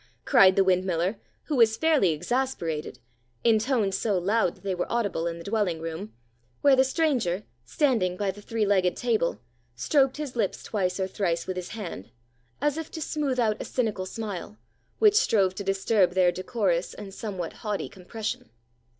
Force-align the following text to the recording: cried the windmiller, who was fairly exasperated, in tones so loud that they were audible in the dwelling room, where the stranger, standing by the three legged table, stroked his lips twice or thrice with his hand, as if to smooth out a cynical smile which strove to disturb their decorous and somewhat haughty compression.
cried 0.25 0.55
the 0.55 0.63
windmiller, 0.63 1.19
who 1.43 1.55
was 1.55 1.77
fairly 1.77 2.09
exasperated, 2.09 2.97
in 3.43 3.59
tones 3.59 3.95
so 3.95 4.17
loud 4.17 4.55
that 4.55 4.63
they 4.63 4.73
were 4.73 4.91
audible 4.91 5.27
in 5.27 5.37
the 5.37 5.43
dwelling 5.43 5.79
room, 5.79 6.11
where 6.61 6.75
the 6.75 6.83
stranger, 6.83 7.43
standing 7.65 8.17
by 8.17 8.31
the 8.31 8.41
three 8.41 8.65
legged 8.65 8.97
table, 8.97 9.39
stroked 9.75 10.17
his 10.17 10.35
lips 10.35 10.63
twice 10.63 10.99
or 10.99 11.05
thrice 11.05 11.45
with 11.45 11.55
his 11.55 11.69
hand, 11.77 12.09
as 12.61 12.79
if 12.79 12.89
to 12.89 12.99
smooth 12.99 13.39
out 13.39 13.61
a 13.61 13.63
cynical 13.63 14.07
smile 14.07 14.57
which 14.97 15.13
strove 15.13 15.53
to 15.53 15.63
disturb 15.63 16.13
their 16.13 16.31
decorous 16.31 16.95
and 16.95 17.13
somewhat 17.13 17.53
haughty 17.61 17.87
compression. 17.87 18.49